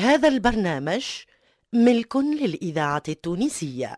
هذا 0.00 0.28
البرنامج 0.28 1.04
ملك 1.72 2.16
للإذاعة 2.16 3.02
التونسية. 3.08 3.96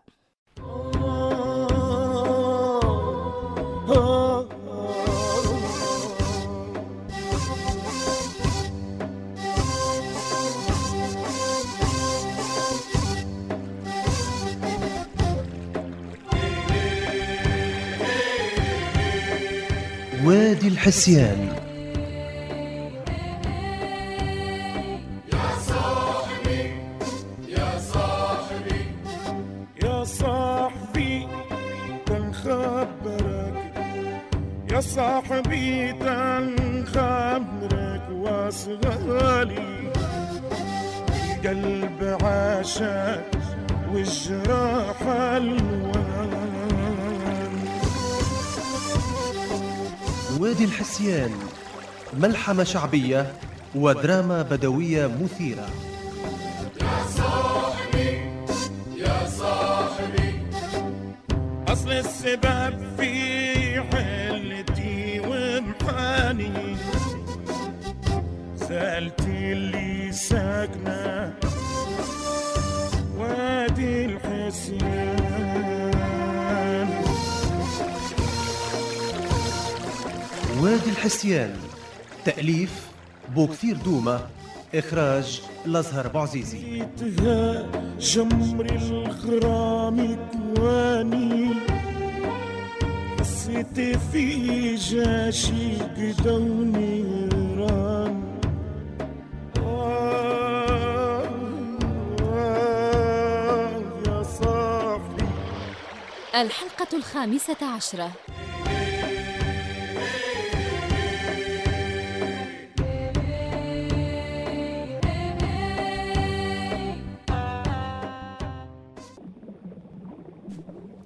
وادي 20.25 20.67
الحسيان. 20.67 21.52
تنخبرك 32.43 33.73
يا 34.71 34.81
صاحبي 34.81 35.93
تنخبرك 35.93 36.81
واصغالي 38.11 39.91
القلب 41.45 42.17
عاشق 42.23 43.23
والجراح 43.93 45.01
ألوان. 45.01 46.33
وادي 50.39 50.65
الحسيان 50.65 51.31
ملحمة 52.13 52.63
شعبية 52.63 53.33
ودراما 53.75 54.41
بدوية 54.41 55.07
مثيرة. 55.07 55.67
السبب 61.99 62.79
في 62.97 63.81
حلتي 63.81 65.19
ومحاني 65.19 66.75
سألتي 68.55 69.51
اللي 69.53 70.11
ساكنة 70.11 71.33
وادي 73.17 74.05
الحسيان 74.05 75.23
وادي 80.61 80.89
الحسيان 80.89 81.53
تأليف 82.25 82.87
بوكثير 83.35 83.77
دومة 83.77 84.19
إخراج 84.75 85.41
الأزهر 85.65 86.07
لقيتها 86.07 87.65
جمر 87.99 88.65
الغرام 88.65 90.17
كواني 90.55 91.53
حسيت 93.53 93.97
في 94.11 94.75
جاشي 94.75 95.77
قدوني 95.77 97.03
ران 97.57 98.39
آه 99.57 101.23
آه 102.21 103.81
يا 104.07 104.23
صاحبي 104.23 105.23
الحلقة 106.35 106.97
الخامسة 106.97 107.57
عشرة 107.75 108.11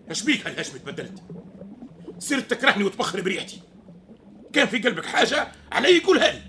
إيش 0.10 0.24
بيك 0.24 0.48
هالهجمة 0.48 0.78
تبدلت؟ 0.78 1.22
صرت 2.28 2.52
تكرهني 2.52 2.84
وتبخر 2.84 3.22
بريحتي. 3.22 3.62
كان 4.54 4.68
في 4.68 4.78
قلبك 4.78 5.06
حاجة؟ 5.06 5.48
علي 5.72 6.00
قولها 6.00 6.32
لي. 6.32 6.42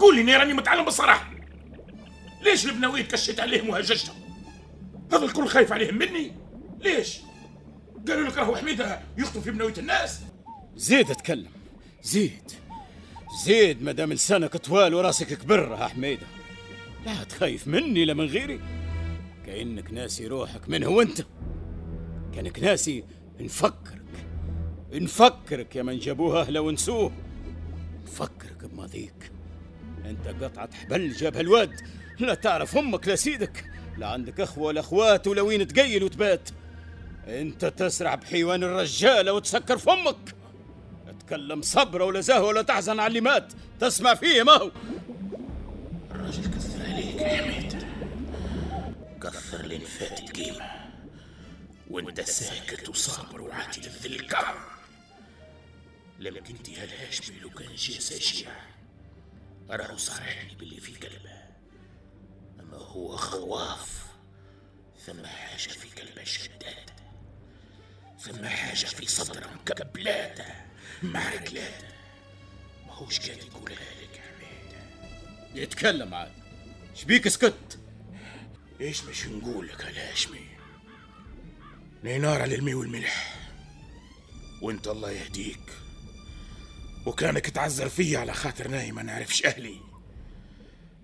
قول 0.00 0.14
لي 0.16 0.22
إني 0.22 0.36
راني 0.36 0.52
متعلم 0.52 0.84
بالصراحة 0.84 1.34
ليش 2.42 2.66
البناويت 2.66 3.12
كشيت 3.12 3.40
عليهم 3.40 3.68
وهججتهم؟ 3.68 4.16
هذا 5.12 5.24
الكل 5.24 5.48
خايف 5.48 5.72
عليهم 5.72 5.94
مني؟ 5.94 6.32
ليش؟ 6.80 7.18
قالوا 8.08 8.28
لك 8.28 8.38
راهو 8.38 8.56
حميدة 8.56 9.00
يخطب 9.18 9.40
في 9.40 9.50
بناويت 9.50 9.78
الناس. 9.78 10.20
زيد 10.76 11.10
اتكلم. 11.10 11.50
زيد. 12.02 12.52
زيد 13.44 13.82
مادام 13.82 14.12
لسانك 14.12 14.56
طوال 14.56 14.94
وراسك 14.94 15.26
كبر 15.26 15.76
يا 15.80 15.86
حميدة. 15.86 16.26
لا 17.06 17.24
تخايف 17.24 17.68
مني 17.68 18.04
لا 18.04 18.14
من 18.14 18.26
غيري. 18.26 18.60
كأنك 19.46 19.92
ناسي 19.92 20.26
روحك. 20.26 20.68
من 20.68 20.84
هو 20.84 21.02
أنت؟ 21.02 21.24
كأنك 22.34 22.58
ناسي. 22.58 23.04
نفكرك 23.40 24.03
نفكرك 25.00 25.76
يا 25.76 25.82
من 25.82 25.98
جابوه 25.98 26.40
اهله 26.40 26.60
ونسوه 26.60 27.12
نفكرك 28.04 28.64
بماضيك. 28.64 29.32
أنت 30.04 30.44
قطعة 30.44 30.74
حبل 30.74 31.12
جابها 31.12 31.40
الواد 31.40 31.80
لا 32.18 32.34
تعرف 32.34 32.76
أمك 32.76 33.08
لا 33.08 33.16
سيدك. 33.16 33.64
لا 33.98 34.06
عندك 34.08 34.40
اخوة 34.40 34.64
ولا 34.64 34.80
أخوات 34.80 35.26
ولا 35.26 35.42
وين 35.42 35.68
تقيل 35.68 36.04
وتبات. 36.04 36.50
أنت 37.26 37.64
تسرع 37.64 38.14
بحيوان 38.14 38.62
الرجالة 38.62 39.32
وتسكر 39.32 39.78
فمك 39.78 40.34
أتكلم 41.08 41.62
صبرة 41.62 42.04
ولا 42.04 42.20
زهوة 42.20 42.46
ولا 42.46 42.62
تحزن 42.62 43.00
على 43.00 43.06
اللي 43.06 43.20
مات. 43.20 43.52
تسمع 43.80 44.14
فيه 44.14 44.42
ما 44.42 44.52
هو. 44.52 44.70
الراجل 46.10 46.42
كثر 46.44 46.82
عليك 46.82 47.20
يا 47.20 47.42
حميد. 47.42 47.84
كثر 49.22 49.66
لين 49.66 49.80
فاتت 49.80 50.36
قيمة 50.36 50.70
وأنت 51.90 52.20
ساكت 52.20 52.88
وصابر 52.88 53.42
وعاتي 53.42 53.80
للذل 53.80 54.20
الكرم 54.20 54.73
لم 56.18 56.44
كنتي 56.44 56.76
هالهاشمي 56.76 57.38
لو 57.38 57.50
كان 57.50 57.74
جي 57.74 58.00
ساشيع 58.00 58.52
راهو 59.70 59.96
صارحني 59.96 60.54
باللي 60.54 60.80
في 60.80 60.94
قلبه 60.94 61.42
أما 62.60 62.76
هو 62.76 63.16
خواف 63.16 64.04
ثم 65.06 65.26
حاجة 65.26 65.58
في 65.68 66.00
قلبه 66.02 66.24
شداد 66.24 66.90
ثم 68.20 68.44
حاجة 68.46 68.86
في 68.86 69.06
صدره 69.06 69.50
مكبلاته 69.54 70.44
مع 71.02 71.30
رجلاته 71.30 71.88
ما 72.86 72.92
هوش 72.92 73.20
قاعد 73.20 73.38
يقولها 73.38 73.74
لك 74.02 74.20
حميد 74.20 74.82
يتكلم 75.54 76.14
عاد. 76.14 76.32
شبيك 76.94 77.28
سكت 77.28 77.78
إيش 78.80 79.04
مش 79.04 79.26
نقول 79.26 79.68
لك 79.68 79.80
الهاشمي 79.80 80.46
نار 82.04 82.42
على 82.42 82.54
المي 82.54 82.74
والملح. 82.74 83.36
وانت 84.62 84.88
الله 84.88 85.10
يهديك. 85.10 85.83
وكانك 87.06 87.50
تعذر 87.50 87.88
فيا 87.88 88.18
على 88.18 88.32
خاطر 88.32 88.68
ناي 88.68 88.92
ما 88.92 89.02
نعرفش 89.02 89.46
أهلي. 89.46 89.80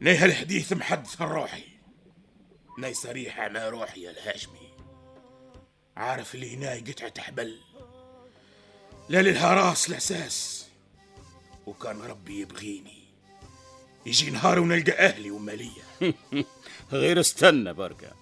ناي 0.00 0.16
هالحديث 0.16 0.72
محدث 0.72 1.22
روحي 1.22 1.64
ناي 2.78 2.94
صريحة 2.94 3.48
مع 3.48 3.68
روحي 3.68 4.02
يا 4.02 4.10
الهاشمي. 4.10 4.70
عارف 5.96 6.34
اللي 6.34 6.56
ناي 6.56 6.80
قطعة 6.80 7.20
حبل. 7.20 7.60
لا 9.08 9.22
للها 9.22 9.54
راس 9.54 9.88
الاساس 9.88 10.66
وكان 11.66 12.00
ربي 12.00 12.40
يبغيني. 12.40 13.00
يجي 14.06 14.30
نهار 14.30 14.60
ونلقى 14.60 14.92
أهلي 14.92 15.30
ومالية. 15.30 15.82
غير 16.92 17.20
استنى 17.20 17.72
بركة 17.72 18.12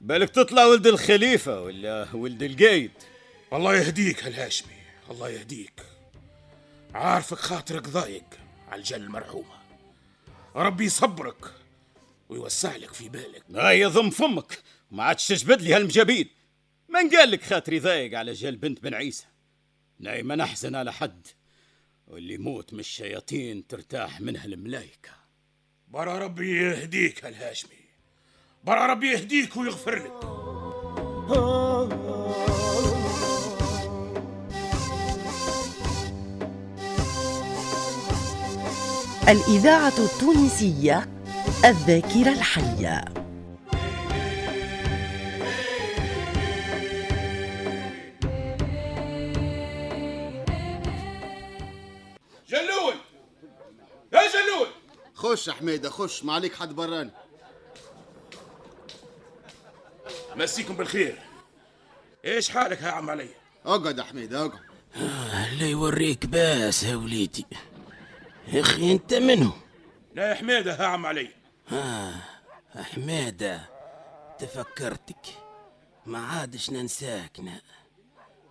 بالك 0.00 0.30
تطلع 0.30 0.64
ولد 0.64 0.86
الخليفة 0.86 1.60
ولا 1.60 2.08
ولد 2.12 2.42
القايد 2.42 2.90
الله 3.52 3.76
يهديك 3.76 4.24
هالهاشمي. 4.24 4.74
الله 5.10 5.28
يهديك. 5.28 5.89
عارفك 6.94 7.38
خاطرك 7.38 7.88
ضايق 7.88 8.24
على 8.68 8.78
الجل 8.78 9.02
المرحومة. 9.02 9.60
ربي 10.56 10.84
يصبرك 10.84 11.54
ويوسع 12.28 12.76
لك 12.76 12.92
في 12.94 13.08
بالك. 13.08 13.42
هاي 13.54 13.84
ضم 13.84 14.10
فمك 14.10 14.58
ما 14.90 15.02
عادش 15.02 15.28
تجبد 15.28 15.62
لي 15.62 15.74
هالمجابيد 15.74 16.28
من 16.88 17.10
قال 17.10 17.30
لك 17.30 17.42
خاطري 17.42 17.78
ضايق 17.78 18.18
على 18.18 18.32
جال 18.32 18.56
بنت 18.56 18.82
بن 18.82 18.94
عيسى؟ 18.94 19.26
نايما 19.98 20.36
نحزن 20.36 20.74
على 20.74 20.92
حد 20.92 21.26
واللي 22.06 22.34
يموت 22.34 22.72
من 22.72 22.80
الشياطين 22.80 23.66
ترتاح 23.66 24.20
منها 24.20 24.44
الملايكة 24.44 25.10
برا 25.88 26.18
ربي 26.18 26.62
يهديك 26.62 27.24
هالهاشمي. 27.24 27.80
برا 28.64 28.86
ربي 28.86 29.12
يهديك 29.12 29.56
ويغفر 29.56 29.94
لك. 29.94 30.24
الإذاعة 39.30 39.92
التونسية 39.98 41.08
الذاكرة 41.64 42.32
الحية. 42.32 43.04
جلول! 52.48 52.94
يا 54.12 54.20
جلول! 54.32 54.68
خش 55.14 55.48
يا 55.48 55.52
حميدة 55.52 55.90
خش 55.90 56.24
ما 56.24 56.32
عليك 56.32 56.54
حد 56.54 56.72
براني. 56.72 57.10
مسيكم 60.36 60.76
بالخير. 60.76 61.18
إيش 62.24 62.50
حالك 62.50 62.82
يا 62.82 62.88
عم 62.88 63.10
علي؟ 63.10 63.28
أقعد 63.66 63.98
يا 63.98 64.02
حميد 64.02 64.34
اقعد 64.34 64.60
لا 65.58 65.66
يوريك 65.66 66.26
باس 66.26 66.82
يا 66.82 66.96
وليدي. 66.96 67.46
يا 68.52 68.60
أخي 68.60 68.92
أنت 68.92 69.14
منو؟ 69.14 69.50
لا 70.14 70.28
يا 70.30 70.34
حميده 70.34 70.76
يا 70.82 70.86
عم 70.86 71.06
علي. 71.06 71.30
حميدة 72.76 73.68
تفكرتك؟ 74.38 75.26
ما 76.06 76.18
عادش 76.18 76.70
ننساكنا. 76.70 77.60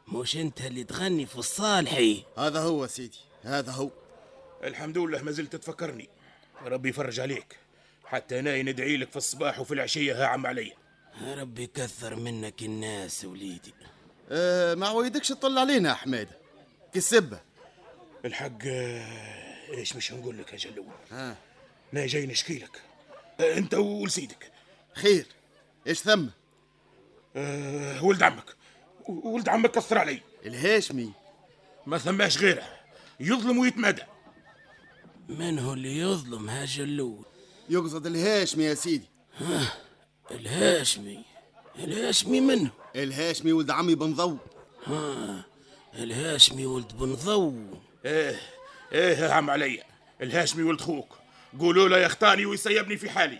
مش 0.07 0.38
أنت 0.38 0.62
اللي 0.62 0.84
تغني 0.84 1.25
في 1.25 1.36
الصالحي 1.36 2.24
هذا 2.38 2.60
هو 2.60 2.88
سيدي 2.88 3.18
هذا 3.44 3.72
هو. 3.72 3.90
الحمد 4.63 4.98
لله 4.98 5.22
ما 5.22 5.31
زلت 5.31 5.56
تفكرني. 5.56 6.10
ربي 6.66 6.90
يفرج 6.90 7.19
عليك. 7.19 7.57
حتى 8.06 8.40
أنا 8.40 8.62
ندعي 8.62 8.98
لك 8.98 9.10
في 9.10 9.18
الصباح 9.18 9.60
وفي 9.60 9.74
العشية 9.74 10.13
يا 10.16 10.25
عم 10.25 10.48
علي. 10.48 10.74
ربي 11.22 11.63
يكثر 11.63 12.16
منك 12.16 12.62
الناس 12.62 13.25
وليدي. 13.25 13.74
أه 14.30 14.75
ما 14.75 14.88
عويدكش 14.88 15.28
تطل 15.28 15.57
علينا 15.57 15.90
يا 15.90 15.94
حميدة 15.94 16.38
كسبة 16.94 17.40
الحق 18.25 18.57
آه، 18.66 19.49
إيش 19.74 19.95
مش 19.95 20.12
نقول 20.13 20.38
لك 20.38 20.54
يا 20.54 20.57
جلول 20.57 20.86
ها. 21.12 21.38
أنا 21.94 22.06
جاي 22.07 22.25
نشكي 22.25 22.60
لك. 22.60 22.81
أنت 23.39 23.74
ولسيدك. 23.74 24.51
خير. 24.94 25.25
إيش 25.88 26.00
ثم؟ 26.00 26.27
أه 27.36 28.04
ولد 28.04 28.24
عمك. 28.24 28.56
ولد 29.07 29.50
عمك 29.50 29.71
كثر 29.71 29.98
علي. 29.98 30.21
الهاشمي. 30.45 31.12
ما 31.86 31.98
ثماش 31.98 32.38
غيره. 32.38 32.68
يظلم 33.19 33.57
ويتمادى. 33.57 34.04
من 35.30 35.60
هو 35.60 35.74
اللي 35.74 35.98
يظلم 35.98 36.50
ها 36.50 36.65
جلول 36.65 37.25
يقصد 37.69 38.06
الهاشمي 38.06 38.63
يا 38.63 38.74
سيدي. 38.74 39.07
الهاشمي. 40.31 41.25
الهاشمي 41.80 42.42
منه 42.42 42.72
الهاشمي 42.95 43.51
ولد 43.54 43.72
عمي 43.72 43.95
بن 43.95 44.13
ضو. 44.13 44.38
الهاشمي 45.94 46.65
ولد 46.65 46.98
بن 46.98 47.13
ضو. 47.13 47.54
إيه. 48.06 48.39
إيه 48.91 49.18
يا 49.18 49.31
عم 49.33 49.50
علي. 49.50 49.83
الهاشمي 50.21 50.63
ولد 50.63 50.81
خوك. 50.81 51.18
قولوا 51.59 51.89
له 51.89 51.97
يختاني 51.97 52.45
ويسيبني 52.45 52.97
في 52.97 53.09
حالي. 53.09 53.39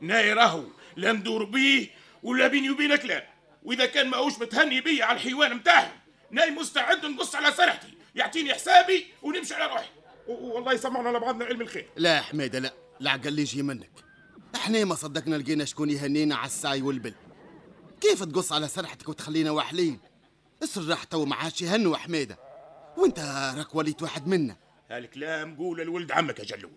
ناي 0.00 0.32
راهو 0.32 0.64
لا 0.96 1.12
ندور 1.12 1.44
بيه 1.44 1.88
ولا 2.22 2.48
بيني 2.48 2.70
وبينك 2.70 3.04
لا. 3.04 3.26
وإذا 3.62 3.86
كان 3.86 4.08
ماهوش 4.08 4.38
متهني 4.38 4.80
بيا 4.80 5.04
على 5.04 5.16
الحيوان 5.16 5.54
متاعهم 5.54 5.92
ناي 6.30 6.50
مستعد 6.50 7.06
نقص 7.06 7.34
على 7.34 7.52
سرحتي 7.52 7.94
يعطيني 8.14 8.54
حسابي 8.54 9.06
ونمشي 9.22 9.54
على 9.54 9.72
روحي. 9.72 9.88
و- 10.28 10.54
والله 10.54 10.72
يسمعنا 10.72 11.16
لبعضنا 11.18 11.44
علم 11.44 11.60
الخير. 11.60 11.86
لا 11.96 12.16
يا 12.16 12.20
حميدة 12.20 12.58
لا. 12.58 12.72
العقل 13.00 13.28
اللي 13.28 13.42
يجي 13.42 13.62
منك 13.62 13.90
إحنا 14.54 14.84
ما 14.84 14.94
صدقنا 14.94 15.36
لقينا 15.36 15.64
شكون 15.64 15.90
يهنينا 15.90 16.36
على 16.36 16.46
السعي 16.46 16.82
والبل. 16.82 17.14
كيف 18.00 18.24
تقص 18.24 18.52
على 18.52 18.68
سرحتك 18.68 19.08
وتخلينا 19.08 19.50
واحلين؟ 19.50 20.00
السراح 20.62 21.04
تو 21.04 21.24
ما 21.24 21.36
عادش 21.36 21.62
يهنوا 21.62 21.92
يا 21.92 21.98
حميدة. 21.98 22.38
وانت 22.96 23.18
راك 23.58 23.74
وليت 23.74 24.02
واحد 24.02 24.26
منا. 24.28 24.56
هالكلام 24.90 25.56
قوله 25.56 25.84
لولد 25.84 26.12
عمك 26.12 26.38
يا 26.38 26.44
جلول 26.44 26.70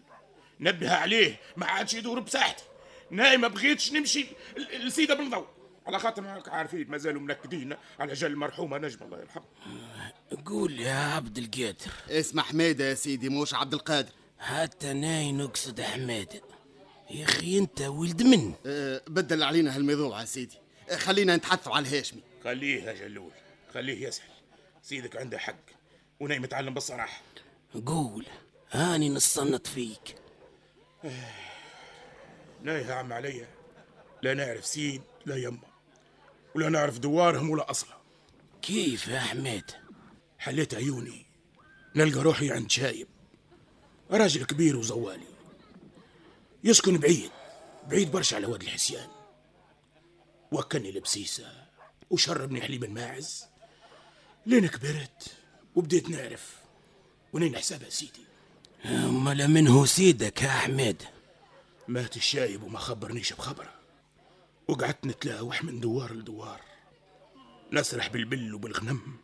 نبه 0.60 0.94
عليه 0.96 1.40
ما 1.58 1.66
عادش 1.66 1.94
يدور 1.94 2.20
بساحتي 2.20 2.64
ناي 3.12 3.38
ما 3.38 3.48
بغيتش 3.48 3.92
نمشي 3.94 4.26
ل- 4.58 4.88
لسيدة 4.88 5.14
بن 5.16 5.30
ضوء 5.30 5.48
على 5.88 6.00
خاطر 6.00 6.44
عارفين 6.48 6.90
ما 6.90 6.98
زالوا 6.98 7.22
منكدين 7.22 7.76
على 8.00 8.14
جل 8.14 8.28
المرحومة 8.28 8.78
نجم 8.78 9.06
الله 9.06 9.20
يرحمه. 9.20 9.44
قول 10.46 10.80
يا 10.80 10.94
عبد 10.96 11.38
القادر. 11.38 11.92
اسمع 12.10 12.44
حميدة 12.44 12.86
يا 12.90 12.94
سيدي 12.94 13.30
موش 13.30 13.54
عبد 13.54 13.74
القادر. 13.74 14.12
حتى 14.40 14.94
ناي 14.94 15.32
نقصد 15.32 15.82
حماده 15.82 16.42
يا 17.12 17.24
أخي 17.26 17.58
أنت 17.58 17.82
ولد 17.82 18.24
من؟ 18.24 18.54
أه 18.66 19.02
بدل 19.08 19.44
علينا 19.44 19.76
هالموضوع 19.76 20.20
يا 20.20 20.26
سيدي. 20.26 20.58
أه 20.90 20.96
خلينا 20.96 21.36
نتحدثوا 21.36 21.76
على 21.76 21.88
الهاشمي. 21.88 22.22
خليه 22.44 22.84
يا 22.84 22.94
جلول 22.94 23.32
خليه 23.74 24.08
يسأل. 24.08 24.26
سيدك 24.82 25.16
عنده 25.18 25.38
حق 25.38 25.56
وناي 26.20 26.40
متعلم 26.40 26.74
بالصراحة. 26.74 27.22
قول 27.82 28.26
هاني 28.72 29.10
نصنت 29.10 29.68
فيك. 29.68 30.16
يا 32.66 32.94
عم 32.94 33.14
عليا 33.14 33.48
لا 34.22 34.34
نعرف 34.34 34.66
سيد 34.66 35.02
لا 35.26 35.36
يمه 35.36 35.68
ولا 36.56 36.70
نعرف 36.70 37.00
دوارهم 37.00 37.50
ولا 37.50 37.72
أصله 37.72 37.98
كيف 38.62 39.08
يا 39.08 39.20
حماد 39.20 39.72
حليت 40.40 40.74
عيوني. 40.74 41.26
نلقى 41.96 42.20
روحي 42.20 42.52
عند 42.52 42.72
شايب. 42.72 43.08
راجل 44.12 44.46
كبير 44.46 44.78
وزوالي. 44.78 45.28
يسكن 46.64 46.98
بعيد. 46.98 47.32
بعيد 47.90 48.12
برشا 48.12 48.36
على 48.36 48.48
وادي 48.48 48.66
الحسيان. 48.66 49.10
وكلني 50.52 50.92
لبسيسة 50.92 51.68
وشربني 52.10 52.62
حليب 52.62 52.84
الماعز. 52.84 53.46
لين 54.46 54.68
كبرت 54.68 55.36
وبديت 55.76 56.10
نعرف 56.10 56.63
ونين 57.34 57.58
حسابها 57.58 57.90
سيدي. 57.90 58.24
امال 58.86 59.48
من 59.48 59.68
هو 59.68 59.86
سيدك 59.86 60.42
يا 60.42 60.50
حماد 60.50 61.04
مات 61.88 62.18
الشايب 62.18 62.64
وما 62.64 62.80
خبرنيش 62.80 63.34
بخبره 63.34 63.74
وقعدت 64.68 65.06
نتلاوح 65.06 65.64
من 65.64 65.80
دوار 65.80 66.14
لدوار. 66.14 66.62
نسرح 67.72 68.08
بالبل 68.08 68.54
وبالغنم. 68.54 69.18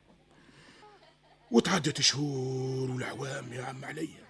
وتعدت 1.52 2.02
شهور 2.02 2.92
والأعوام 2.92 3.54
يا 3.54 3.64
عم 3.64 3.86
عليا 3.86 4.26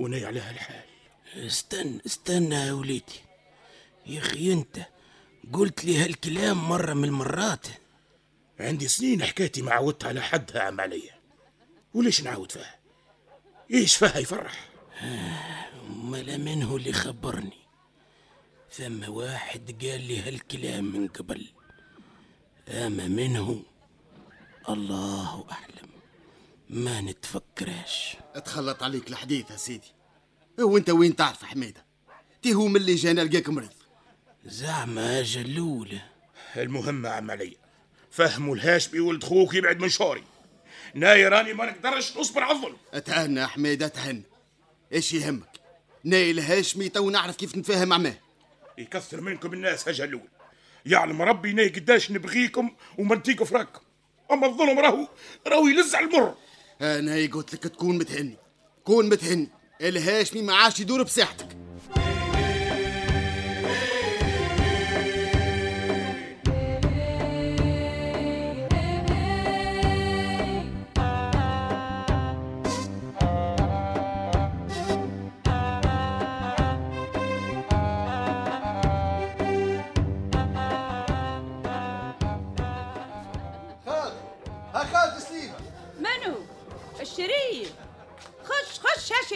وناي 0.00 0.26
عليها 0.26 0.50
الحال. 0.50 0.84
استنى 1.36 2.00
استنى 2.06 2.54
يا 2.54 2.72
وليدي. 2.72 3.20
يا 4.06 4.20
أخي 4.20 4.52
أنت 4.52 4.86
قلت 5.52 5.84
لي 5.84 5.96
هالكلام 6.04 6.68
مرة 6.68 6.94
من 6.94 7.04
المرات. 7.04 7.66
عندي 8.60 8.88
سنين 8.88 9.24
حكايتي 9.24 9.62
ما 9.62 9.72
عودت 9.72 10.04
على 10.04 10.22
حد 10.22 10.50
يا 10.54 10.60
عم 10.60 10.80
عليا 10.80 11.21
وليش 11.94 12.22
نعاود 12.22 12.52
فيها 12.52 12.78
إيش 13.70 13.96
فيها 13.96 14.18
يفرح؟ 14.18 14.68
امال 15.86 16.44
من 16.44 16.62
هو 16.62 16.76
اللي 16.76 16.92
خبرني. 16.92 17.62
ثم 18.70 19.08
واحد 19.08 19.84
قال 19.84 20.00
لي 20.00 20.20
هالكلام 20.20 20.84
من 20.84 21.08
قبل. 21.08 21.46
أما 22.68 23.08
منه 23.08 23.62
الله 24.68 25.46
أعلم. 25.50 25.90
ما 26.70 27.00
نتفكرش 27.00 28.16
أتخلط 28.34 28.82
عليك 28.82 29.08
الحديث 29.08 29.50
يا 29.50 29.56
سيدي. 29.56 29.92
وانت 30.58 30.90
وين 30.90 31.16
تعرف 31.16 31.44
حميدة؟ 31.44 31.84
تي 32.42 32.54
هو 32.54 32.66
من 32.66 32.76
اللي 32.76 32.94
جانا 32.94 33.20
لقاك 33.20 33.48
مريض. 33.48 33.72
زعما 34.44 35.18
يا 35.18 35.22
جلولة 35.22 36.02
المهم 36.56 37.06
عم 37.06 37.30
عليا 37.30 37.56
فهموا 38.10 38.54
الهاشمي 38.54 39.00
ولد 39.00 39.24
خوك 39.24 39.54
يبعد 39.54 39.80
من 39.80 39.88
شوري. 39.88 40.24
ناي 40.94 41.28
راني 41.28 41.52
ما 41.52 41.66
نقدرش 41.66 42.16
نصبر 42.16 42.42
على 42.42 42.56
الظلم. 42.56 42.76
أتهنى 42.94 43.40
يا 43.40 43.46
حميدة 43.46 43.86
أتهنى. 43.86 44.22
إيش 44.92 45.12
يهمك؟ 45.12 45.60
نايل 46.04 46.40
هاشمي 46.40 46.88
تو 46.88 47.10
نعرف 47.10 47.36
كيف 47.36 47.56
نتفاهم 47.56 47.88
معاه 47.88 48.14
يكثر 48.78 49.20
منكم 49.20 49.52
الناس 49.52 49.86
يا 49.86 49.92
جلول 49.92 50.28
يعلم 50.86 51.22
ربي 51.22 51.52
ناي 51.52 51.68
قداش 51.68 52.10
نبغيكم 52.10 52.70
وما 52.98 53.14
نتيكوا 53.14 53.46
فراقكم 53.46 53.80
أما 54.32 54.46
الظلم 54.46 54.78
راهو 54.78 55.08
راهو 55.46 55.68
يلز 55.68 55.94
على 55.94 56.06
المر. 56.06 56.34
أنا 56.80 57.32
قلت 57.32 57.54
لك 57.54 57.62
تكون 57.62 57.98
متهني. 57.98 58.36
كون 58.84 59.08
متهني. 59.08 59.48
الهاشمي 59.80 60.42
ما 60.42 60.54
عادش 60.54 60.80
يدور 60.80 61.02
بساحتك 61.02 61.51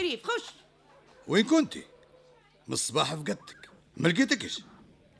شريف 0.07 0.25
خش. 0.25 0.43
وين 1.27 1.45
كنتي؟ 1.45 1.83
من 2.67 2.73
الصباح 2.73 3.15
فقدتك 3.15 3.69
ما 3.97 4.07
لقيتكش؟ 4.07 4.61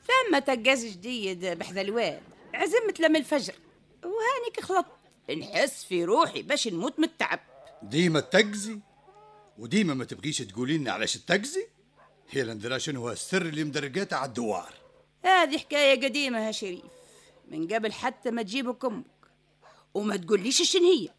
ثم 0.08 0.39
تقاز 0.39 0.86
جديد 0.86 1.46
بحذا 1.46 1.82
الواد. 1.82 2.22
عزمت 2.53 3.00
لما 3.00 3.20
الفجر. 3.20 3.53
وهانيك 4.03 4.60
خلط. 4.60 4.86
نحس 5.38 5.84
في 5.84 6.03
روحي 6.03 6.41
باش 6.41 6.67
نموت 6.67 7.00
من 7.00 7.06
التعب. 7.06 7.39
ديما 7.84 8.20
تقزي؟ 8.20 8.79
وديما 9.58 9.94
ما 9.94 10.06
تبغيش 10.06 10.38
تقولي 10.38 10.77
لنا 10.77 10.91
علاش 10.91 11.17
تقزي؟ 11.17 11.67
هي 12.29 12.44
لا 12.44 12.53
ندرا 12.53 12.77
شنو 12.77 13.01
هو 13.01 13.12
السر 13.12 13.41
اللي 13.41 13.63
مدرقاته 13.63 14.15
على 14.15 14.27
الدوار. 14.27 14.74
هذه 15.24 15.58
حكاية 15.58 16.06
قديمة 16.06 16.48
يا 16.48 16.51
شريف. 16.51 16.86
من 17.48 17.67
قبل 17.67 17.94
حتى 17.94 18.32
ما 18.32 18.41
تجيبك 18.41 18.86
أمك. 18.86 19.06
وما 19.94 20.15
تقوليش 20.15 20.72
شن 20.72 20.84
هي. 20.84 21.10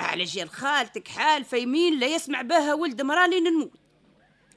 على 0.00 0.24
جال 0.24 0.50
خالتك 0.50 1.08
حالفة 1.08 1.56
يمين 1.56 2.00
لا 2.00 2.06
يسمع 2.06 2.42
بها 2.42 2.74
ولد 2.74 3.02
مراني 3.02 3.40
نموت. 3.40 3.72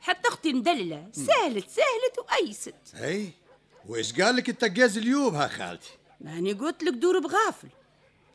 حتى 0.01 0.29
أختي 0.29 0.53
مدللة 0.53 1.09
سهلت 1.11 1.69
سهلت 1.69 2.19
وأيست. 2.19 2.75
اي 2.95 3.29
وايش 3.85 4.21
قال 4.21 4.35
لك 4.35 4.49
التقاز 4.49 4.97
اليوم 4.97 5.35
ها 5.35 5.47
خالتي؟ 5.47 5.89
ماني 6.21 6.53
قلت 6.53 6.83
لك 6.83 6.93
دور 6.93 7.19
بغافل. 7.19 7.69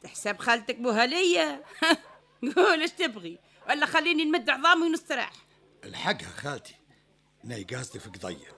تحسب 0.03 0.39
خالتك 0.39 0.77
بوهلية 0.77 1.65
قول 2.57 2.81
إيش 2.81 2.91
تبغي 2.91 3.39
ولا 3.69 3.87
خليني 3.87 4.25
نمد 4.25 4.51
عظامي 4.51 4.87
ونستراح. 4.87 5.33
الحق 5.85 6.23
ها 6.23 6.29
خالتي 6.37 6.75
ناي 7.45 7.65
قاصدي 7.65 7.99
في 7.99 8.09
قضية 8.09 8.57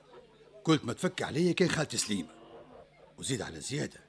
قلت 0.64 0.84
ما 0.84 0.92
تفك 0.92 1.22
علي 1.22 1.52
كان 1.52 1.68
خالتي 1.68 1.96
سليمة. 1.96 2.28
وزيد 3.18 3.42
على 3.42 3.60
زيادة 3.60 4.00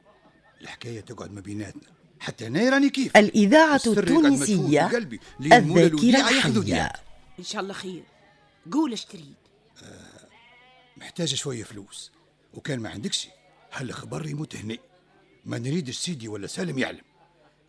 الحكاية 0.61 1.01
تقعد 1.01 1.31
ما 1.31 1.41
بيناتنا. 1.41 1.96
حتى 2.19 2.47
أنا 2.47 2.69
راني 2.69 2.89
كيف. 2.89 3.17
الإذاعة 3.17 3.75
التونسية 3.75 4.87
الذاكرة 4.87 5.19
الحية. 5.39 6.59
ديات. 6.59 6.91
إن 7.39 7.43
شاء 7.43 7.61
الله 7.61 7.73
خير. 7.73 8.03
قول 8.71 8.91
إيش 8.91 9.05
تريد. 9.05 9.35
محتاجة 10.97 11.35
شوية 11.35 11.63
فلوس 11.63 12.11
وكان 12.53 12.79
ما 12.79 12.89
عندكش. 12.89 13.27
هل 13.71 13.93
خبر 13.93 14.27
يموت 14.27 14.55
هني 14.55 14.79
ما 15.45 15.57
نريدش 15.57 15.97
سيدي 15.97 16.27
ولا 16.27 16.47
سالم 16.47 16.79
يعلم. 16.79 17.01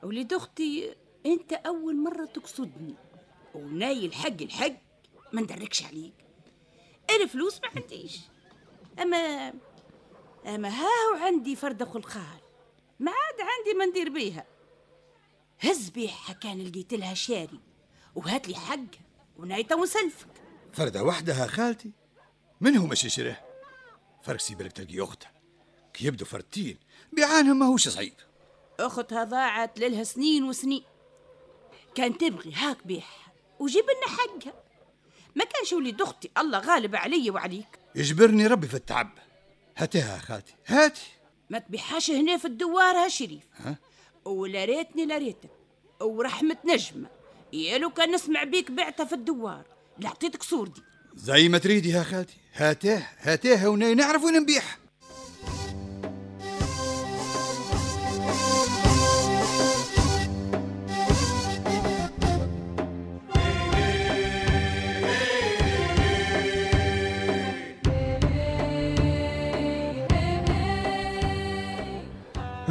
وليد 0.03 0.33
أختي 0.33 0.95
أنت 1.27 1.53
أول 1.53 1.97
مرة 1.97 2.25
تقصدني. 2.25 2.95
وناي 3.55 4.07
الحق 4.07 4.43
الحق 4.43 4.77
ما 5.33 5.43
ندركش 5.43 5.83
عليك. 5.83 6.13
أنا 7.11 7.27
فلوس 7.27 7.61
ما 7.63 7.69
عنديش. 7.77 8.19
اما 9.03 9.53
أما 10.47 10.69
ها 10.69 11.19
عندي 11.21 11.57
فرده 11.57 11.85
خلخال 11.85 12.41
ما 13.01 13.11
عاد 13.11 13.41
عندي 13.41 13.79
ما 13.79 13.87
ندير 13.87 14.09
بيها. 14.09 14.47
هز 15.61 15.89
بيها 15.89 16.33
كان 16.43 16.63
لقيت 16.63 16.95
لها 16.95 17.15
شاري 17.15 17.61
وهات 18.15 18.49
لي 18.49 18.55
حقها 18.55 18.87
ونايته 19.37 19.77
ونسلفك. 19.77 20.29
فردة 20.73 21.03
واحدة 21.03 21.35
ها 21.35 21.47
خالتي. 21.47 21.91
من 22.61 22.77
هو 22.77 22.87
مش 22.87 23.05
يشريه 23.05 23.45
فرق 24.23 24.41
سيبلك 24.41 24.73
تلقي 24.73 25.03
أختها. 25.03 25.33
كي 25.93 26.07
يبدو 26.07 26.25
فردتين 26.25 26.79
بيعانهم 27.13 27.59
ما 27.59 27.67
هوش 27.67 27.89
صعيب 27.89 28.15
أختها 28.81 29.25
ضاعت 29.25 29.79
لها 29.79 30.05
سنين 30.05 30.45
وسنين. 30.45 30.85
كان 31.95 32.19
تبغي 32.19 32.53
هاك 32.55 32.87
بيها 32.87 33.33
وجيب 33.59 33.85
لنا 33.85 34.17
حقها. 34.17 34.63
ما 35.35 35.45
كانش 35.45 35.73
وليد 35.73 36.03
أختي 36.03 36.31
الله 36.39 36.59
غالب 36.59 36.97
علي 36.97 37.31
وعليك. 37.31 37.79
يجبرني 37.95 38.47
ربي 38.47 38.69
في 38.69 38.75
التعب. 38.75 39.19
هاتيها 39.77 40.19
خالتي 40.19 40.55
هاتي. 40.67 41.18
ما 41.51 41.59
تبيحاش 41.59 42.11
هنا 42.11 42.37
في 42.37 42.45
الدوار 42.45 42.97
ها 42.97 43.09
شريف. 43.09 43.43
ولا 44.25 44.65
ريتني 44.65 45.07
لا 45.07 45.19
ريتك. 45.19 45.51
ورحمة 46.01 46.57
نجمة. 46.65 47.09
يا 47.53 47.79
لو 47.79 47.91
كان 47.91 48.15
نسمع 48.15 48.45
بيك 48.45 48.71
بعتها 48.71 49.05
في 49.05 49.15
الدوار. 49.15 49.65
لعطيتك 49.99 50.43
صورتي 50.43 50.83
زي 51.15 51.49
ما 51.49 51.59
تريدي 51.59 51.89
يا 51.89 52.03
خالتي. 52.03 52.35
هاتيه 52.55 53.09
هاتيها 53.19 53.69
وناي 53.69 53.95
نعرف 53.95 54.25
وين 54.25 54.35
نبيح 54.35 54.79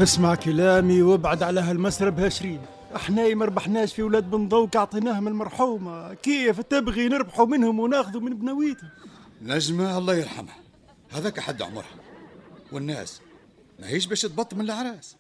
اسمع 0.03 0.35
كلامي 0.35 1.01
وابعد 1.01 1.43
على 1.43 1.61
هالمسرب 1.61 2.19
هاشرين. 2.19 2.61
إحنا 2.95 3.35
ما 3.35 3.45
ربحناش 3.45 3.93
في 3.93 4.03
ولاد 4.03 4.31
بن 4.31 4.47
ضوك 4.47 4.75
اعطيناهم 4.75 5.27
المرحومة. 5.27 6.13
كيف 6.13 6.61
تبغي 6.61 7.07
نربحوا 7.07 7.45
منهم 7.45 7.79
وناخذوا 7.79 8.21
من 8.21 8.33
بنويتهم 8.33 8.89
نجمة 9.41 9.97
الله 9.97 10.15
يرحمها. 10.15 10.55
هذاك 11.11 11.39
حد 11.39 11.61
عمرها. 11.61 11.95
والناس 12.71 13.21
ما 13.79 13.89
هيش 13.89 14.05
باش 14.05 14.21
تبط 14.21 14.53
من 14.53 14.61
العراس. 14.61 15.15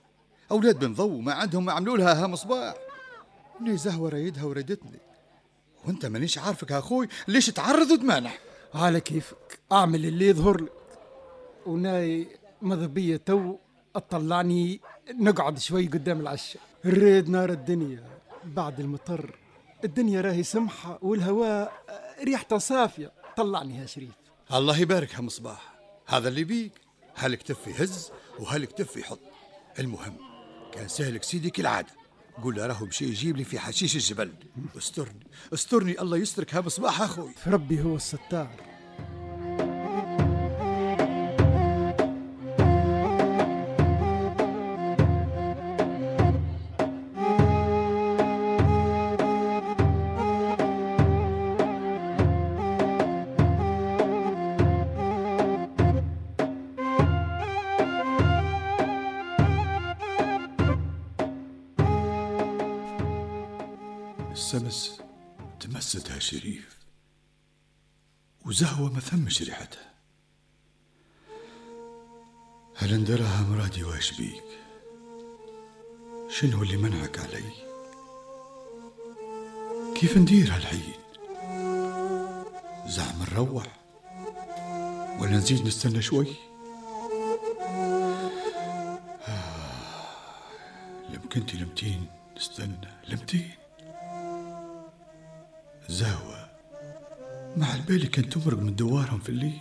أولاد 0.51 0.79
بن 0.79 0.93
ضو 0.93 1.19
ما 1.19 1.33
عندهم 1.33 1.65
ما 1.65 1.73
عملوا 1.73 1.97
لها 1.97 2.23
ها 2.23 2.27
مصباح 2.27 2.75
ني 3.61 3.77
زهوة 3.77 4.09
رايدها 4.09 4.43
وردتني. 4.43 4.99
وانت 5.87 6.05
مانيش 6.05 6.37
عارفك 6.37 6.71
يا 6.71 6.79
أخوي 6.79 7.07
ليش 7.27 7.45
تعرض 7.45 7.91
وتمانح؟ 7.91 8.39
على 8.73 8.99
كيفك. 8.99 9.59
أعمل 9.71 10.05
اللي 10.05 10.27
يظهر 10.27 10.61
لك 10.61 10.71
وناي 11.65 12.27
مذبية 12.61 13.17
تو 13.17 13.55
أطلعني 13.97 14.79
نقعد 15.19 15.59
شوي 15.59 15.87
قدام 15.87 16.19
العشاء 16.19 16.61
الريد 16.85 17.29
نار 17.29 17.49
الدنيا. 17.49 18.03
بعد 18.43 18.79
المطر 18.79 19.35
الدنيا 19.83 20.21
راهي 20.21 20.43
سمحة 20.43 20.99
والهواء 21.01 21.73
ريحته 22.23 22.57
صافية. 22.57 23.11
طلعني 23.37 23.77
يا 23.77 23.85
شريف. 23.85 24.11
الله 24.53 24.79
يبارك 24.79 25.15
ها 25.15 25.21
مصباح. 25.21 25.75
هذا 26.07 26.29
اللي 26.29 26.43
بيك 26.43 26.71
هالكتف 27.17 27.67
يهز 27.67 28.11
وهالكتف 28.39 28.97
يحط 28.97 29.19
المهم 29.79 30.17
كان 30.73 30.87
سالك 30.87 31.23
سيدي 31.23 31.49
كالعادة 31.49 31.91
قول 32.43 32.55
له 32.55 32.67
راهو 32.67 32.85
بشي 32.85 33.05
يجيب 33.05 33.37
لي 33.37 33.43
في 33.43 33.59
حشيش 33.59 33.95
الجبل. 33.95 34.33
استرني. 34.77 35.27
استرني 35.53 36.01
الله 36.01 36.17
يسترك 36.17 36.55
ها 36.55 36.61
مصباح 36.61 37.01
أخوي. 37.01 37.31
ربي 37.47 37.81
هو 37.81 37.95
الستار. 37.95 38.76
السمس 64.37 65.01
تمستها 65.59 66.19
شريف. 66.19 66.77
وزهوة 68.45 68.93
ما 68.93 68.99
ثمش 68.99 69.41
ريحتها 69.41 69.93
هل 72.75 72.93
اندرها 72.93 73.41
مرادي 73.41 73.83
واش 73.83 74.11
بيك؟ 74.11 74.43
شنو 76.29 76.63
اللي 76.63 76.77
منعك 76.77 77.19
علي؟ 77.19 77.51
كيف 79.95 80.17
ندير 80.17 80.55
هالعيد 80.55 81.01
زعم 82.85 83.23
نروح. 83.31 83.65
ولا 85.19 85.31
نزيد 85.31 85.65
نستنى 85.67 86.01
شوي؟ 86.01 86.27
آه، 89.27 90.01
لمكنتي 91.09 91.57
لمتين 91.57 92.07
نستنى. 92.37 92.87
لمتين. 93.07 93.66
زهوة. 95.89 96.47
مع 97.57 97.75
البالي 97.75 98.07
كانت 98.07 98.33
تمرق 98.33 98.57
من 98.57 98.75
دوارهم 98.75 99.19
في 99.19 99.29
الليل. 99.29 99.59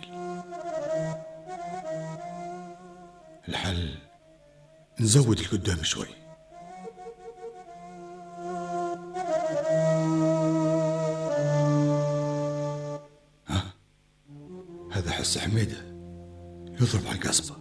الحل 3.49 3.95
نزود 4.99 5.39
القدام 5.39 5.83
شوي. 5.83 6.07
ها؟ 13.47 13.63
هذا 14.91 15.11
حس 15.11 15.37
حميدة 15.37 15.77
يضرب 16.81 17.07
على 17.07 17.15
القصبة. 17.15 17.55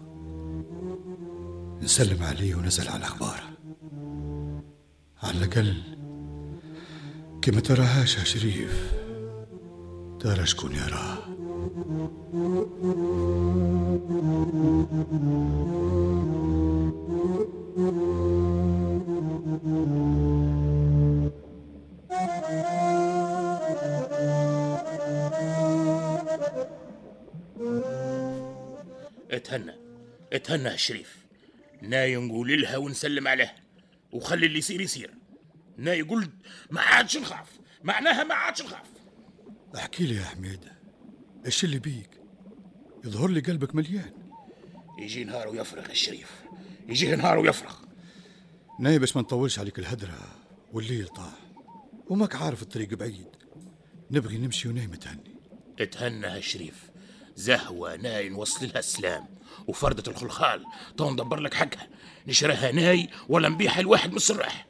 نسلم 1.83 2.23
عليه 2.23 2.55
ونسأل 2.55 2.89
عن 2.89 3.03
أخباره. 3.03 3.51
على 5.23 5.39
الأقل 5.39 5.96
كما 7.47 7.61
تراهاش 7.61 8.19
يا 8.19 8.25
شريف. 8.25 8.93
ترى 10.21 10.47
شكون 10.47 10.75
يراه 10.75 11.19
اتهنى. 29.31 29.73
اتهنى 30.33 30.69
يا 30.69 30.77
شريف. 30.77 31.17
ناي 31.83 32.17
نقول 32.17 32.63
لها 32.63 32.77
ونسلم 32.77 33.29
عليه. 33.29 33.55
وخلي 34.13 34.47
اللي 34.47 34.59
يصير 34.59 34.81
يصير. 34.81 35.26
ناي 35.79 36.03
قلت 36.03 36.31
ما 36.71 36.81
عادش 36.81 37.17
نخاف. 37.17 37.49
معناها 37.85 38.25
ما 38.25 38.35
عادش 38.35 38.63
نخاف. 38.63 38.87
احكي 39.77 40.07
لي 40.07 40.17
يا 40.17 40.25
حميدة 40.25 40.79
إيش 41.47 41.65
اللي 41.65 41.79
بيك؟ 41.79 42.21
يظهر 43.05 43.31
لي 43.31 43.41
قلبك 43.41 43.75
مليان. 43.75 44.13
يجي 44.99 45.25
نهار 45.25 45.49
ويفرغ 45.49 45.91
الشريف. 45.91 46.45
يجي 46.89 47.17
نهار 47.17 47.39
ويفرغ. 47.39 47.75
ناي 48.81 48.99
باش 48.99 49.17
ما 49.17 49.23
نطولش 49.23 49.59
عليك 49.59 49.79
الهدرة 49.79 50.19
والليل 50.73 51.09
طاح 51.09 51.35
وماك 52.07 52.37
عارف 52.37 52.63
الطريق 52.63 52.95
بعيد. 52.95 53.37
نبغي 54.11 54.39
نمشي 54.39 54.69
وناي 54.69 54.87
متهني 54.87 55.37
اتهنى 55.81 56.27
يا 56.27 56.41
شريف. 56.41 56.91
زهوة 57.37 57.97
ناي 57.97 58.29
نوصل 58.29 58.67
لها 58.67 58.79
السلام. 58.79 59.29
وفردة 59.67 60.13
الخلخال 60.13 60.65
تو 60.97 61.11
ندبر 61.11 61.41
لك 61.41 61.55
حقها. 61.55 61.89
نشريها 62.27 62.73
ناي 62.73 63.11
ولا 63.29 63.49
نبيعها 63.49 63.83
لواحد 63.83 64.11
من 64.11 64.17
السراح. 64.17 64.67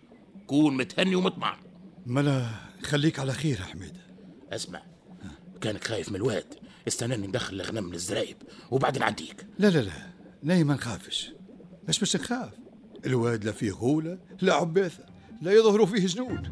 كون 0.46 0.76
متهني 0.76 1.16
ومطمع. 1.16 1.58
ملا 2.06 2.46
خليك 2.82 3.18
على 3.18 3.32
خير 3.32 3.60
يا 3.60 3.64
حميدة 3.64 4.00
اسمع 4.52 4.82
كانك 5.60 5.84
خايف 5.84 6.08
من 6.08 6.16
الواد. 6.16 6.54
استناني 6.88 7.26
ندخل 7.26 7.54
الغنم 7.54 7.84
من 7.84 7.94
الزرايب 7.94 8.36
وبعد 8.70 8.98
نعديك 8.98 9.46
لا 9.58 9.68
لا 9.68 9.78
لا. 9.78 10.12
ناي 10.42 10.64
ما 10.64 10.74
نخافش. 10.74 11.32
مش 11.88 12.00
باش 12.00 12.16
نخاف 12.16 12.50
الواد 13.06 13.44
لا 13.44 13.52
فيه 13.52 13.72
غولة 13.72 14.18
لا 14.40 14.54
عباثة 14.54 15.06
لا 15.42 15.52
يظهر 15.52 15.86
فيه 15.86 16.06
جنود. 16.06 16.50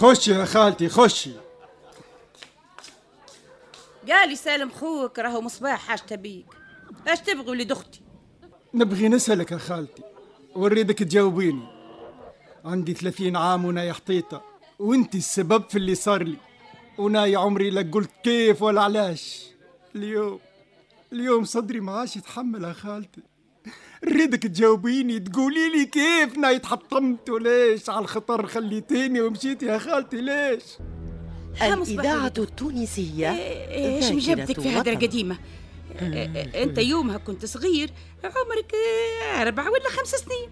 خشي 0.00 0.30
يا 0.30 0.44
خالتي 0.44 0.88
خشي 0.88 1.32
قالي 4.08 4.36
سالم 4.36 4.70
خوك 4.70 5.18
راهو 5.18 5.40
مصباح 5.40 5.86
حاجته 5.86 6.16
بيك 6.16 6.46
اش 7.08 7.20
تبغي 7.20 7.50
ولد 7.50 7.72
أختي؟ 7.72 8.00
نبغي 8.74 9.08
نسألك 9.08 9.52
يا 9.52 9.58
خالتي 9.58 10.02
ونريدك 10.54 10.98
تجاوبيني. 10.98 11.66
عندي 12.64 12.94
ثلاثين 12.94 13.36
عام 13.36 13.64
وناي 13.64 13.92
حطيطة 13.92 14.42
وأنت 14.78 15.14
السبب 15.14 15.68
في 15.68 15.78
اللي 15.78 15.94
صار 15.94 16.22
لي. 16.22 16.36
وناي 16.98 17.36
عمري 17.36 17.70
لا 17.70 17.90
قلت 17.92 18.10
كيف 18.24 18.62
ولا 18.62 18.82
علاش. 18.82 19.46
اليوم 19.96 20.40
اليوم 21.12 21.44
صدري 21.44 21.80
ما 21.80 21.92
عادش 21.92 22.16
يتحمل 22.16 22.64
يا 22.64 22.72
خالتي. 22.72 23.22
نريدك 24.04 24.42
تجاوبيني 24.42 25.20
تقولي 25.20 25.68
لي 25.68 25.84
كيف؟ 25.84 26.38
ناي 26.38 26.58
تحطمت 26.58 27.30
وليش؟ 27.30 27.90
على 27.90 27.98
الخطر 27.98 28.46
خليتيني 28.46 29.20
ومشيتي 29.20 29.66
يا 29.66 29.78
خالتي 29.78 30.20
ليش؟ 30.20 30.62
الإذاعة 31.62 32.32
التونسية. 32.38 33.30
إيش 33.30 34.04
ذاكرة 34.04 34.16
مجبتك 34.16 34.60
في 34.60 34.78
هدرة. 34.78 34.94
قديمة 34.94 35.38
إيه، 36.02 36.62
أنت 36.62 36.78
يومها 36.78 37.18
كنت 37.18 37.44
صغير 37.44 37.90
عمرك 38.24 38.74
إيه، 38.74 39.42
أربع 39.42 39.68
ولا 39.68 39.88
خمس 39.88 40.08
سنين. 40.08 40.50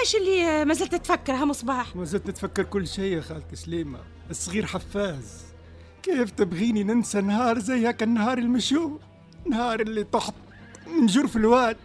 إيش 0.00 0.16
اللي 0.16 0.64
ما 0.64 0.74
زلت 0.74 0.94
تفكر 0.94 1.32
ها 1.32 1.44
مصباح 1.44 1.96
ما 1.96 2.04
زلت 2.04 2.28
نتفكر 2.28 2.62
كل 2.62 2.86
شيء 2.86 3.16
يا 3.16 3.20
خالتي 3.20 3.56
سليمة. 3.56 3.98
الصغير 4.30 4.66
حفاز. 4.66 5.42
كيف 6.02 6.30
تبغيني 6.30 6.84
ننسى 6.84 7.20
نهار 7.20 7.58
زي 7.58 7.90
هكا 7.90 8.04
النهار 8.04 8.38
المشهور 8.38 9.00
نهار 9.46 9.80
اللي 9.80 10.04
طحت 10.04 10.34
من 10.86 11.06
جرف 11.06 11.36
الواد. 11.36 11.76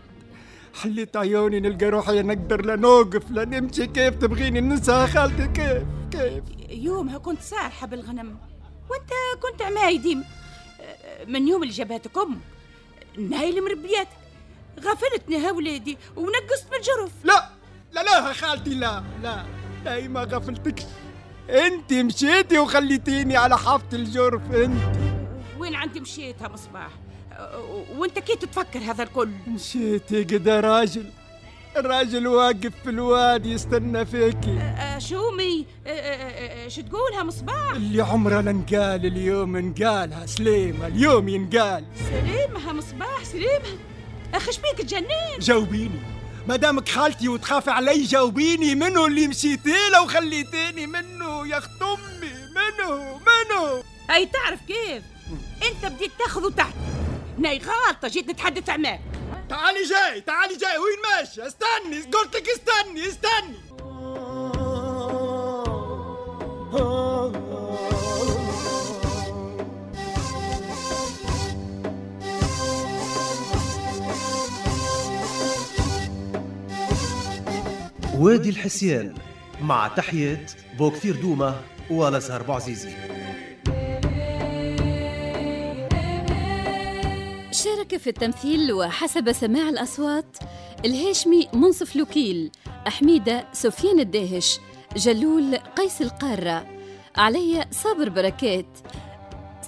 حليت 0.74 1.18
عيوني 1.18 1.60
نلقى 1.60 1.86
روحي 1.90 2.22
نقدر 2.22 2.66
لا 2.66 2.76
نوقف 2.76 3.32
لا 3.32 3.46
نمشي. 3.46 3.88
كيف 3.88 4.16
تبغيني 4.16 4.62
ننسى 4.62 5.08
خالتي؟ 5.08 5.48
كيف؟ 5.48 5.84
كيف؟ 6.12 6.44
يومها 6.70 7.18
كنت 7.18 7.42
سارحة 7.42 7.88
بالغنم 7.88 8.38
وانت 8.90 9.10
كنت 9.42 9.62
عماي 9.62 9.98
ديما 9.98 10.24
من 11.28 11.48
يوم 11.48 11.64
اللي 11.64 11.74
جابتك 11.74 12.18
أمك 12.18 12.38
نهاي 13.18 13.50
اللي 13.50 13.62
مربياتك 13.62 14.10
غفلتني 14.80 15.38
ها 15.38 15.52
ولادي 15.52 15.98
ونقصت 16.16 16.66
من 16.72 16.78
الجرف 16.78 17.12
لا 17.24 17.50
لا 17.92 18.04
لا 18.04 18.34
خالتي 18.34 18.74
لا 18.76 19.04
لا 19.24 19.46
لا 19.86 20.08
ما 20.08 20.22
غفلتكش 20.24 20.84
انت 21.50 21.94
مشيتي 21.94 22.60
وخليتيني 22.60 23.38
على 23.38 23.58
حافة 23.58 23.88
الجرف 23.94 24.52
انت 24.52 24.82
وين 25.60 25.76
عندي 25.76 26.00
مشيت 26.00 26.42
ها 26.42 26.48
مصباح؟ 26.48 26.90
وانت 27.98 28.20
كيف 28.20 28.36
تتفكر 28.36 28.80
هذا 28.80 29.04
الكل؟ 29.04 29.30
مشيتي 29.48 30.24
قدا 30.24 30.60
راجل. 30.60 31.06
الراجل 31.78 32.28
واقف 32.28 32.72
في 32.84 32.90
الوادي 32.90 33.52
يستنى 33.52 34.06
فيكي 34.06 34.58
أه، 34.60 35.00
شومي. 35.00 35.66
أه، 35.88 35.90
أه، 35.90 36.66
أه، 36.66 36.68
شو 36.68 36.82
تقولها 36.82 37.24
مصباح؟ 37.24 37.72
اللي 37.72 38.02
عمره 38.02 38.42
لا 38.42 38.52
انقال 38.52 39.06
اليوم 39.06 39.56
انقالها. 39.56 40.26
سليمة 40.26 40.88
اليوم 40.88 41.30
ينقال. 41.30 41.86
سليمها 42.10 42.74
مصباح 42.74 43.24
سليمها. 43.24 43.78
أخي 44.34 44.52
شبيك 44.52 44.78
تجنن؟ 44.78 45.40
جاوبيني. 45.40 46.00
ما 46.48 46.56
دامك 46.56 46.90
خالتي 46.90 47.30
وتخافي 47.30 47.72
علي 47.72 48.04
جاوبيني 48.04 48.76
منو 48.76 49.06
اللي 49.06 49.28
مشيتي 49.28 49.90
له 49.92 50.04
وخليتيني 50.04 50.88
منه. 50.88 51.48
يا 51.48 51.58
أخت 51.58 51.82
أمي 51.82 52.34
منو 52.56 52.96
منو؟ 53.14 53.84
هاي 54.10 54.26
تعرف 54.26 54.60
كيف؟ 54.68 55.04
أنت 55.64 55.94
بديت 55.94 56.12
تاخذ 56.20 56.52
تحت. 56.52 56.74
ناي 57.40 57.58
غلطه 57.58 58.08
جيت 58.08 58.30
نتحدث 58.30 58.70
معاك 58.70 59.46
تعالي 59.50 59.84
جاي 59.84 60.22
تعالي 60.22 60.58
جاي 60.58 60.78
وين 60.78 61.20
ماشي؟ 61.20 61.48
استني 61.48 62.02
قلت 62.02 62.36
لك 62.36 62.50
استني 62.50 63.08
استني. 63.08 63.70
وادي 78.16 78.50
الحسيان 78.50 79.16
مع 79.62 79.88
تحية 79.88 80.46
بوكثير 80.78 81.16
دومة 81.22 81.62
والازهر 81.90 82.44
بوعزيزي 82.44 82.90
شارك 87.90 88.02
في 88.02 88.10
التمثيل 88.10 88.74
وحسب 88.74 89.32
سماع 89.32 89.70
الأصوات 89.70 90.38
الهاشمي 90.86 91.48
منصف 91.54 91.96
لوكيل 91.96 92.52
أحميدة 92.88 93.48
سفيان 93.54 94.00
الداهش 94.00 94.60
جلول 94.98 95.56
قيس 95.56 96.02
القارة 96.02 96.68
علي 97.16 97.66
صابر 97.72 98.10
بركات 98.10 98.66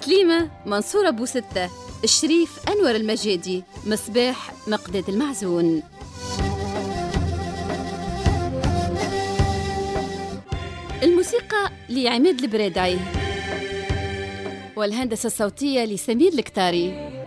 سليمة 0.01 0.51
منصور 0.65 1.07
أبو 1.07 1.25
ستة 1.25 1.69
الشريف 2.03 2.59
أنور 2.69 2.95
المجادي 2.95 3.63
مصباح 3.87 4.51
مقداد 4.67 5.09
المعزون. 5.09 5.83
الموسيقى 11.03 11.71
لعماد 11.89 12.41
البرادعي 12.41 12.97
والهندسة 14.75 15.27
الصوتية 15.27 15.85
لسمير 15.85 16.33
الكتاري. 16.33 17.20